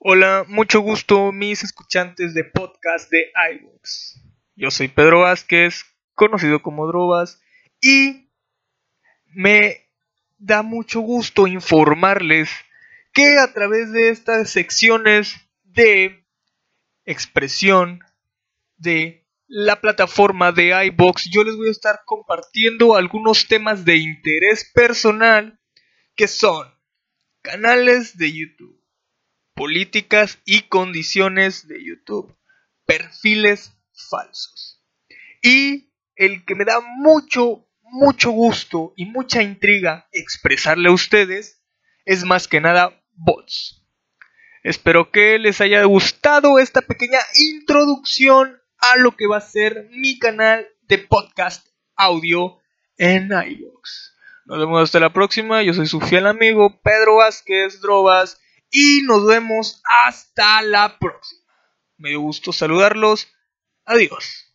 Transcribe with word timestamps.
Hola, 0.00 0.44
mucho 0.46 0.78
gusto 0.78 1.32
mis 1.32 1.64
escuchantes 1.64 2.32
de 2.32 2.44
podcast 2.44 3.10
de 3.10 3.32
iVoox. 3.54 4.22
Yo 4.54 4.70
soy 4.70 4.86
Pedro 4.86 5.22
Vázquez, 5.22 5.86
conocido 6.14 6.62
como 6.62 6.86
Drobas, 6.86 7.42
y 7.80 8.30
me 9.26 9.90
da 10.38 10.62
mucho 10.62 11.00
gusto 11.00 11.48
informarles 11.48 12.48
que 13.12 13.38
a 13.38 13.52
través 13.52 13.90
de 13.90 14.10
estas 14.10 14.50
secciones 14.50 15.34
de 15.64 16.24
expresión 17.04 17.98
de 18.76 19.26
la 19.48 19.80
plataforma 19.80 20.52
de 20.52 20.80
iBox 20.86 21.28
yo 21.28 21.42
les 21.42 21.56
voy 21.56 21.68
a 21.68 21.72
estar 21.72 22.02
compartiendo 22.04 22.94
algunos 22.94 23.48
temas 23.48 23.84
de 23.84 23.96
interés 23.96 24.70
personal 24.72 25.58
que 26.14 26.28
son 26.28 26.72
canales 27.42 28.16
de 28.16 28.32
YouTube, 28.32 28.77
políticas 29.58 30.38
y 30.44 30.62
condiciones 30.62 31.66
de 31.66 31.84
YouTube, 31.84 32.32
perfiles 32.86 33.72
falsos. 33.92 34.84
Y 35.42 35.92
el 36.14 36.44
que 36.44 36.54
me 36.54 36.64
da 36.64 36.80
mucho, 36.80 37.66
mucho 37.82 38.30
gusto 38.30 38.92
y 38.96 39.06
mucha 39.06 39.42
intriga 39.42 40.06
expresarle 40.12 40.90
a 40.90 40.92
ustedes 40.92 41.60
es 42.04 42.24
más 42.24 42.46
que 42.46 42.60
nada 42.60 43.02
bots. 43.14 43.84
Espero 44.62 45.10
que 45.10 45.40
les 45.40 45.60
haya 45.60 45.82
gustado 45.82 46.60
esta 46.60 46.80
pequeña 46.80 47.18
introducción 47.34 48.62
a 48.78 48.96
lo 48.96 49.16
que 49.16 49.26
va 49.26 49.38
a 49.38 49.40
ser 49.40 49.88
mi 49.90 50.20
canal 50.20 50.68
de 50.82 50.98
podcast 50.98 51.66
audio 51.96 52.60
en 52.96 53.32
iVoox. 53.32 54.14
Nos 54.44 54.58
vemos 54.60 54.84
hasta 54.84 55.00
la 55.00 55.12
próxima. 55.12 55.64
Yo 55.64 55.74
soy 55.74 55.88
su 55.88 56.00
fiel 56.00 56.28
amigo 56.28 56.80
Pedro 56.80 57.16
Vázquez 57.16 57.80
Drobas 57.80 58.40
y 58.70 59.02
nos 59.02 59.26
vemos 59.26 59.82
hasta 60.04 60.62
la 60.62 60.98
próxima. 60.98 61.42
Me 61.96 62.10
dio 62.10 62.20
gusto 62.20 62.52
saludarlos. 62.52 63.28
Adiós. 63.84 64.47